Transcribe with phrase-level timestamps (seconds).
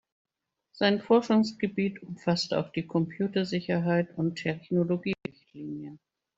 [0.71, 5.99] Sein Forschungsgebiet umfasst auch die Computersicherheit und Technologie-Richtlinien.